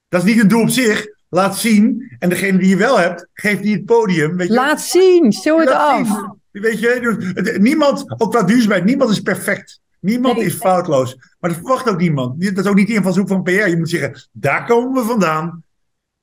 [0.09, 1.07] Dat is niet een doel op zich.
[1.29, 2.17] Laat zien.
[2.19, 4.37] En degene die je wel hebt, geeft die het podium.
[4.37, 4.55] Weet je?
[4.55, 5.33] Laat zien.
[5.33, 6.09] Show het af.
[6.51, 9.81] Weet je, dus, niemand, ook qua duurzaamheid, niemand is perfect.
[10.01, 11.17] Niemand is foutloos.
[11.39, 12.43] Maar dat verwacht ook niemand.
[12.43, 13.51] Dat is ook niet de invalshoek van PR.
[13.51, 15.65] Je moet zeggen, daar komen we vandaan.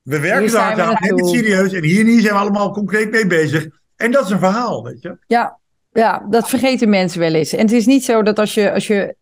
[0.01, 1.73] We werken daar aan, neem het serieus.
[1.73, 3.67] En hier en hier zijn we allemaal concreet mee bezig.
[4.03, 5.17] En dat is een verhaal, weet je.
[5.27, 5.57] Ja,
[5.91, 7.53] ja, dat vergeten mensen wel eens.
[7.53, 9.15] En het is niet zo dat als je, als je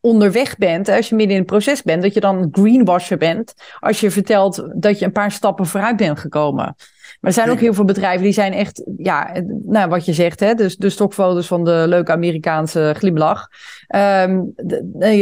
[0.00, 3.54] onderweg bent, als je midden in het proces bent, dat je dan greenwasher bent.
[3.78, 6.64] Als je vertelt dat je een paar stappen vooruit bent gekomen.
[6.64, 9.32] Maar er zijn ook heel veel bedrijven die zijn echt, ja,
[9.64, 13.48] nou wat je zegt, hè, dus de stokfoto's van de leuke Amerikaanse glimlach.
[13.96, 14.52] Um,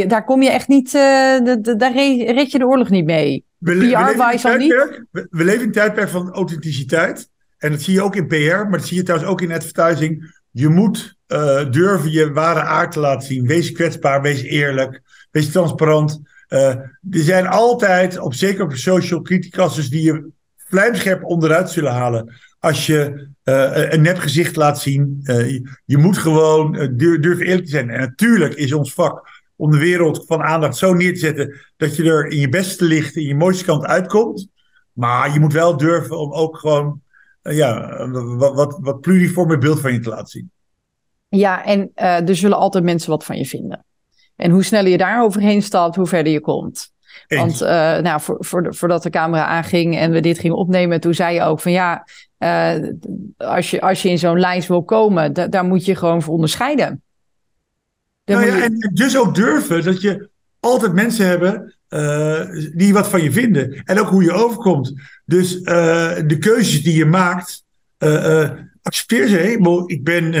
[0.07, 1.01] daar kom je echt niet, uh,
[1.43, 3.43] de, daar red je de oorlog niet mee.
[3.57, 7.29] We, we, leven we leven in een tijdperk van authenticiteit.
[7.59, 10.37] En dat zie je ook in PR, maar dat zie je trouwens ook in advertising.
[10.51, 13.47] Je moet uh, durven je ware aard te laten zien.
[13.47, 16.21] Wees kwetsbaar, wees eerlijk, wees transparant.
[16.49, 22.33] Uh, er zijn altijd, op, zeker op social, criticasters die je vlijmscherp onderuit zullen halen.
[22.59, 25.19] Als je uh, een nep gezicht laat zien.
[25.23, 27.89] Je, je, moet gewoon durven eerlijk te zijn.
[27.89, 31.55] En natuurlijk is ons vak om de wereld van aandacht zo neer te zetten.
[31.77, 34.47] dat je er in je beste licht, in je mooiste kant uitkomt.
[34.93, 37.01] Maar je moet wel durven om ook gewoon
[37.41, 40.51] ja, wat, wat, wat pluriforme beeld van je te laten zien.
[41.27, 43.85] Ja, en uh, er zullen altijd mensen wat van je vinden.
[44.35, 46.91] En hoe sneller je daar overheen stapt, hoe verder je komt.
[47.27, 50.99] Want uh, nou, voor, voor de, voordat de camera aanging en we dit gingen opnemen,
[50.99, 52.05] toen zei je ook van ja,
[52.39, 52.89] uh,
[53.37, 57.01] als, je, als je in zo'n lijst wil komen, daar moet je gewoon voor onderscheiden.
[58.25, 61.78] Nou ja, en dus ook durven dat je altijd mensen hebben
[62.75, 63.83] die wat van je vinden.
[63.83, 64.93] En ook hoe je overkomt.
[65.25, 65.63] Dus uh,
[66.27, 67.63] de keuzes die je maakt,
[67.99, 68.49] uh,
[68.81, 69.83] accepteer ze.
[69.85, 70.33] Ik ben,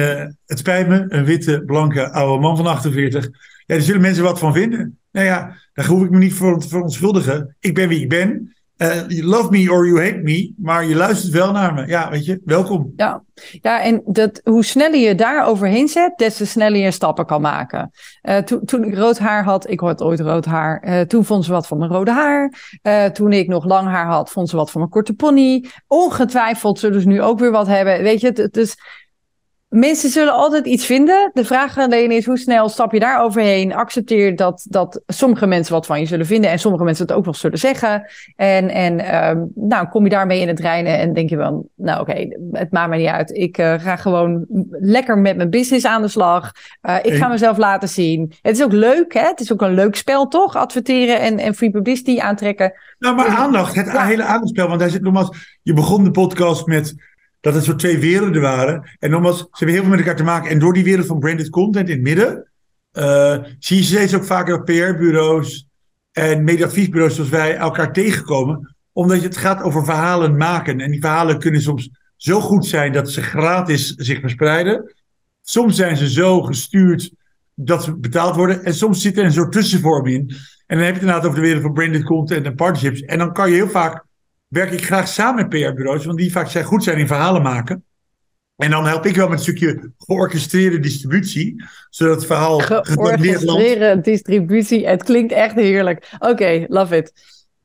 [0.45, 3.23] het spijt me, een witte, blanke, oude man van 48.
[3.23, 3.31] Ja,
[3.65, 4.97] daar zullen mensen wat van vinden.
[5.11, 7.55] Nou ja, daar hoef ik me niet voor te verontschuldigen.
[7.59, 8.55] Ik ben wie ik ben.
[8.81, 11.87] Uh, you love me or you hate me, maar je luistert wel naar me.
[11.87, 12.93] Ja, weet je, welkom.
[12.95, 13.23] Ja,
[13.61, 17.41] ja en dat, hoe sneller je daar overheen zet, des te sneller je stappen kan
[17.41, 17.91] maken.
[18.21, 21.51] Uh, toen ik rood haar had, ik had ooit rood haar, uh, toen vond ze
[21.51, 22.53] wat van mijn rode haar.
[23.13, 25.65] toen ik nog lang haar had, vond ze wat van mijn korte pony.
[25.87, 28.03] Ongetwijfeld zullen ze nu ook weer wat hebben.
[28.03, 28.77] Weet je, het, is
[29.69, 31.31] Mensen zullen altijd iets vinden.
[31.33, 33.73] De vraag alleen is hoe snel stap je daar overheen.
[33.73, 37.25] Accepteer dat, dat sommige mensen wat van je zullen vinden en sommige mensen het ook
[37.25, 38.05] nog zullen zeggen.
[38.35, 42.01] En, en um, nou, kom je daarmee in het reinen en denk je van, nou
[42.01, 43.31] oké, okay, het maakt me niet uit.
[43.31, 46.51] Ik uh, ga gewoon lekker met mijn business aan de slag.
[46.81, 48.33] Uh, ik ga mezelf laten zien.
[48.41, 49.25] Het is ook leuk, hè?
[49.25, 50.55] Het is ook een leuk spel, toch?
[50.55, 52.73] Adverteren en, en free publicity aantrekken.
[52.99, 54.05] Nou, maar aandacht, het ja.
[54.05, 54.67] hele aandachtspel.
[54.67, 56.95] Want hij zit nogmaals, je begon de podcast met
[57.41, 58.89] dat het zo twee werelden waren.
[58.99, 60.49] En nogmaals, ze hebben heel veel met elkaar te maken.
[60.49, 62.49] En door die wereld van branded content in het midden,
[62.93, 65.67] uh, zie je steeds ook vaker PR-bureaus
[66.11, 68.75] en mediaadviesbureaus zoals wij elkaar tegenkomen.
[68.93, 70.79] Omdat het gaat over verhalen maken.
[70.79, 74.93] En die verhalen kunnen soms zo goed zijn dat ze gratis zich verspreiden.
[75.41, 77.11] Soms zijn ze zo gestuurd
[77.55, 78.63] dat ze betaald worden.
[78.63, 80.35] En soms zit er een soort tussenvorm in.
[80.67, 83.01] En dan heb je het inderdaad over de wereld van branded content en partnerships.
[83.01, 84.05] En dan kan je heel vaak
[84.49, 87.83] werk ik graag samen met PR-bureaus, want die vaak zijn goed zijn in verhalen maken.
[88.55, 94.87] En dan help ik wel met een stukje georchestreerde distributie, zodat het verhaal Georchestreerde distributie,
[94.87, 96.09] het klinkt echt heerlijk.
[96.19, 97.11] Oké, love it.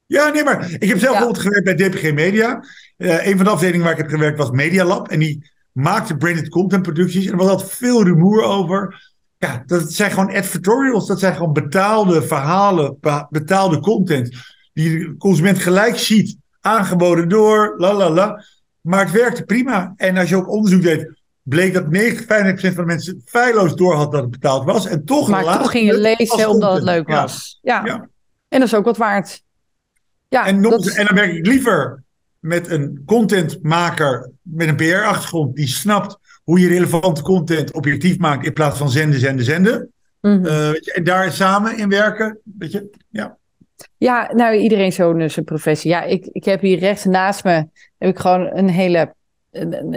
[0.06, 2.64] Ja, nee, maar ik heb zelf bijvoorbeeld gewerkt bij DPG Media.
[2.96, 5.08] Uh, een van de afdelingen waar ik heb gewerkt was Media Lab.
[5.08, 7.26] En die maakte branded content producties.
[7.26, 9.12] En er was altijd veel rumoer over.
[9.38, 11.06] Ja, dat zijn gewoon advertorials.
[11.06, 12.98] Dat zijn gewoon betaalde verhalen,
[13.30, 14.36] betaalde content.
[14.72, 18.44] Die de consument gelijk ziet aangeboden door, la la la.
[18.80, 19.92] Maar het werkte prima.
[19.96, 24.12] En als je ook onderzoek deed, bleek dat 95% van de mensen feilloos door had
[24.12, 24.86] dat het betaald was.
[24.86, 27.58] En toch, maar toch ging je lezen omdat het leuk was.
[27.62, 27.84] Ja.
[27.84, 28.08] ja.
[28.48, 29.42] En dat is ook wat waard.
[30.28, 32.02] Ja, en, nog, en dan werk ik liever
[32.38, 38.52] met een contentmaker met een PR-achtergrond die snapt hoe je relevante content objectief maakt in
[38.52, 39.88] plaats van zenden, zenden, zenden.
[40.20, 40.46] Mm
[40.82, 42.38] en daar samen in werken.
[42.58, 43.36] Weet je, ja.
[43.96, 45.90] Ja, nou, iedereen zo'n eh, zijn professie.
[45.90, 49.14] Ja, ik, ik heb hier rechts naast me heb ik gewoon een hele,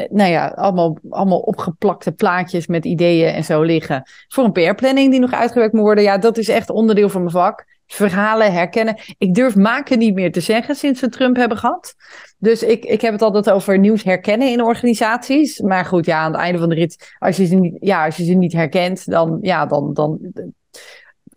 [0.10, 4.04] nou ja, allemaal, allemaal opgeplakte plaatjes met ideeën en zo liggen.
[4.28, 6.04] Voor een PR-planning die nog uitgewerkt moet worden.
[6.04, 7.66] Ja, dat is echt onderdeel van mijn vak.
[7.88, 8.98] Verhalen herkennen.
[9.18, 11.96] Ik durf maken niet meer te zeggen sinds we Trump hebben gehad.
[12.38, 15.60] Dus ik, ik heb het altijd over nieuws herkennen in organisaties.
[15.60, 18.18] Maar goed, ja, aan het einde van de rit, als je ze niet, ja, als
[18.18, 20.20] je ze niet herkent, dan, ja, dan, dan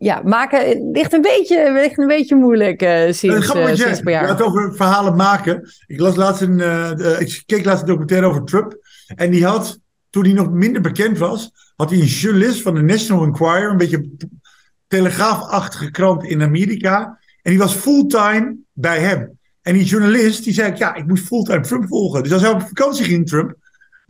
[0.03, 4.29] ja, maken ligt een beetje, ligt een beetje moeilijk uh, sinds, uh, sinds jaar.
[4.29, 5.71] Het over verhalen maken.
[5.87, 8.79] Ik, las laatst een, uh, ik keek laatst een documentaire over Trump.
[9.17, 9.79] En die had,
[10.11, 13.77] toen hij nog minder bekend was, had hij een journalist van de National Enquirer, een
[13.77, 14.11] beetje
[14.87, 17.19] telegraafachtige krant in Amerika.
[17.43, 19.39] En die was fulltime bij hem.
[19.63, 22.23] En die journalist die zei, ja, ik moet fulltime Trump volgen.
[22.23, 23.55] Dus als hij op vakantie ging, Trump,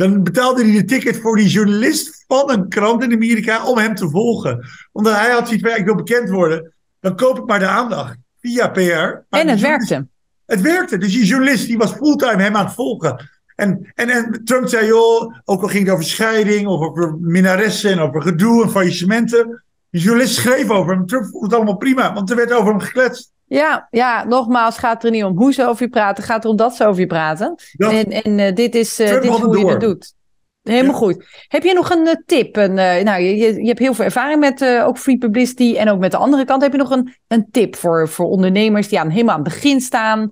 [0.01, 3.95] dan betaalde hij de ticket voor die journalist van een krant in Amerika om hem
[3.95, 4.67] te volgen.
[4.93, 6.73] Omdat hij had zoiets van, ik wil bekend worden.
[7.01, 9.37] Dan koop ik maar de aandacht via PR.
[9.37, 10.07] En het werkte.
[10.47, 10.99] Het werkte.
[10.99, 13.29] Dus die journalist die was fulltime hem aan het volgen.
[13.57, 17.91] En, en, en Trump zei, joh, ook al ging het over scheiding, of over minaressen
[17.91, 19.65] en over gedoe en faillissementen.
[19.91, 21.07] Die journalist schreef over hem.
[21.07, 23.33] Trump vond het allemaal prima, want er werd over hem gekletst.
[23.53, 26.57] Ja, ja, nogmaals, gaat er niet om hoe ze over je praten, gaat er om
[26.57, 27.55] dat ze over je praten.
[27.77, 30.15] En, en uh, dit is, uh, dit is hoe je het doet.
[30.63, 31.25] Helemaal goed.
[31.49, 32.57] Heb je nog een uh, tip?
[32.57, 36.11] Een, nou, je, je hebt heel veel ervaring met ook free publicity en ook met
[36.11, 36.63] de andere kant.
[36.63, 39.81] Heb je nog een, een tip voor, voor ondernemers die aan, helemaal aan het begin
[39.81, 40.29] staan,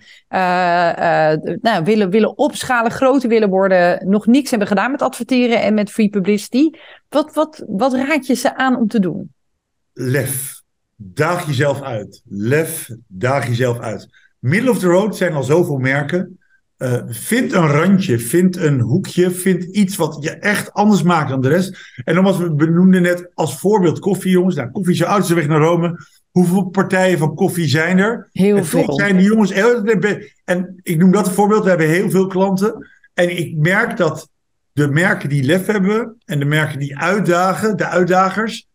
[1.61, 5.91] nou, willen, willen opschalen, groter willen worden, nog niks hebben gedaan met adverteren en met
[5.91, 6.71] free publicity?
[7.09, 9.35] Wat, wat, wat raad je ze aan om te doen?
[9.93, 10.58] Lef
[11.01, 12.23] daag jezelf uit.
[12.25, 14.09] Lef, daag jezelf uit.
[14.39, 16.39] Middle of the road zijn al zoveel merken.
[16.79, 21.41] Uh, vind een randje, vind een hoekje, vind iets wat je echt anders maakt dan
[21.41, 21.93] de rest.
[22.05, 24.55] En wat we benoemden net als voorbeeld koffie, jongens.
[24.55, 26.07] Nou, koffie is de oudste weg naar Rome.
[26.31, 28.29] Hoeveel partijen van koffie zijn er?
[28.33, 28.93] Heel en veel.
[28.93, 29.51] zijn die jongens
[30.45, 31.63] En ik noem dat een voorbeeld.
[31.63, 32.87] We hebben heel veel klanten.
[33.15, 34.31] En ik merk dat
[34.73, 38.68] de merken die lef hebben en de merken die uitdagen, de uitdagers,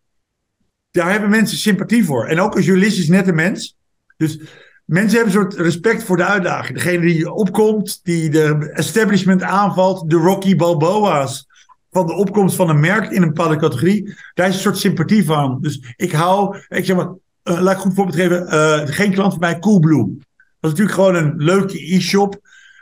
[0.93, 2.25] daar hebben mensen sympathie voor.
[2.25, 3.77] En ook een journalist is net een mens.
[4.17, 4.39] Dus
[4.85, 6.77] mensen hebben een soort respect voor de uitdaging.
[6.77, 11.47] Degene die opkomt, die de establishment aanvalt, de Rocky Balboa's
[11.91, 14.15] van de opkomst van een merk in een bepaalde categorie.
[14.33, 15.57] Daar is een soort sympathie van.
[15.61, 18.53] Dus ik hou, ik zeg maar, uh, laat ik goed voorbeeld geven.
[18.53, 20.05] Uh, geen klant van mij, Coolblue.
[20.59, 22.39] Dat is natuurlijk gewoon een leuke e-shop.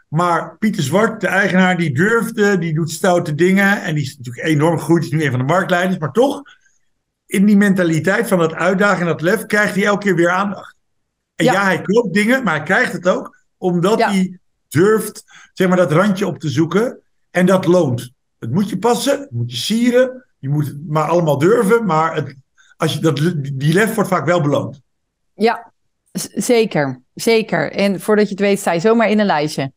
[0.07, 3.81] Maar Pieter Zwart, de eigenaar, die durfde, die doet stoute dingen.
[3.81, 5.03] En die is natuurlijk enorm goed.
[5.03, 5.99] Is nu een van de marktleiders.
[5.99, 6.41] Maar toch,
[7.31, 10.75] in die mentaliteit van dat uitdagen en dat lef krijgt hij elke keer weer aandacht.
[11.35, 15.77] En ja, hij koopt dingen, maar hij krijgt het ook omdat hij durft zeg maar,
[15.77, 16.99] dat randje op te zoeken.
[17.31, 18.11] En dat loont.
[18.39, 20.25] Het moet je passen, het moet je sieren.
[20.37, 21.85] Je moet het maar allemaal durven.
[21.85, 22.35] Maar het,
[22.77, 23.17] als je dat,
[23.53, 24.81] die lef wordt vaak wel beloond.
[25.33, 25.71] Ja,
[26.33, 27.01] zeker.
[27.13, 27.71] Zeker.
[27.71, 29.71] En voordat je het weet, sta je zomaar in een lijstje.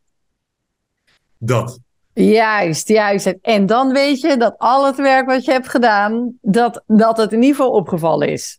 [1.39, 1.79] Dat.
[2.15, 3.35] Juist, juist.
[3.43, 7.33] En dan weet je dat al het werk wat je hebt gedaan, dat, dat het
[7.33, 8.59] in ieder geval opgevallen is.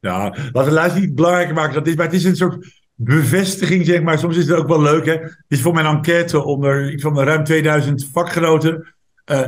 [0.00, 1.74] Ja, wat de luister niet belangrijker maken.
[1.74, 4.18] Dat is, maar het is een soort bevestiging, zeg maar.
[4.18, 5.16] Soms is het ook wel leuk, hè.
[5.48, 8.94] Is voor mijn enquête onder iets van ruim 2000 vakgenoten.
[9.30, 9.40] Uh,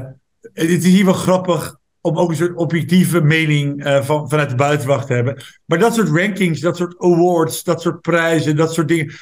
[0.53, 4.57] het is hier wel grappig om ook een soort objectieve mening uh, van, vanuit de
[4.57, 5.43] buitenwacht te hebben.
[5.65, 9.13] Maar dat soort rankings, dat soort awards, dat soort prijzen, dat soort dingen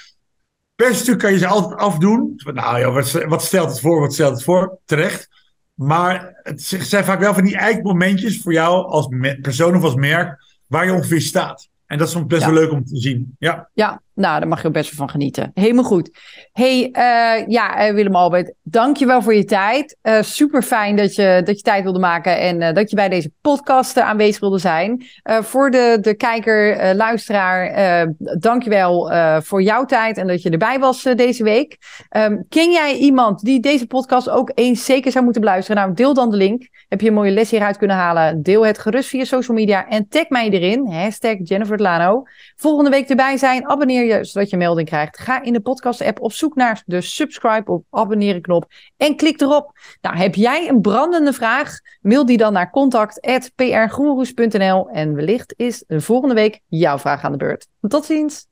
[0.79, 2.41] Per stuk kan je ze altijd afdoen.
[2.45, 4.79] Nou ja, wat, wat stelt het voor, wat stelt het voor?
[4.85, 5.29] Terecht.
[5.75, 9.09] Maar het zijn vaak wel van die eikmomentjes voor jou als
[9.43, 11.69] persoon of als merk waar je ongeveer staat.
[11.87, 13.37] En dat is soms best wel leuk om te zien.
[13.39, 13.69] Ja.
[13.75, 15.51] ja, nou, daar mag je ook best wel van genieten.
[15.55, 16.11] Helemaal goed.
[16.53, 19.97] hey, uh, ja, uh, Willem Albert, dankjewel voor je tijd.
[20.03, 23.31] Uh, super fijn dat je, dat je tijd wilde maken en dat je bij deze
[23.41, 25.07] podcast aanwezig wilde zijn.
[25.23, 28.07] voor de, de kijker, luisteraar,
[28.39, 31.77] dankjewel voor jouw tijd en dat je erbij was deze week.
[32.17, 35.83] Um, ken jij iemand die deze podcast ook eens zeker zou moeten beluisteren?
[35.83, 36.69] Nou, deel dan de link.
[36.89, 38.43] Heb je een mooie les hieruit kunnen halen?
[38.43, 40.87] Deel het gerust via social media en tag mij erin.
[40.93, 42.23] Hashtag Jennifer Lano.
[42.57, 43.69] Volgende week erbij zijn.
[43.69, 45.19] Abonneer je zodat je melding krijgt.
[45.19, 48.67] Ga in de podcast-app op zoek naar de subscribe of abonneren knop
[48.97, 49.79] en klik erop.
[50.01, 51.79] Nou, heb jij een brandende vraag?
[52.01, 57.39] Mail die dan naar contact.prgoeroes.nl en wellicht is de volgende week jouw vraag aan de
[57.39, 57.69] beurt.
[57.81, 58.48] Tot ziens!